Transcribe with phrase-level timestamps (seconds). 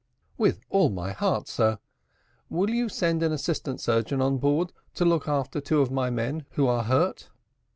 [0.35, 1.77] "With all my heart, sir.
[2.49, 6.47] Will you send an assistant surgeon on board to look after two of my men
[6.53, 7.29] who are hurt?"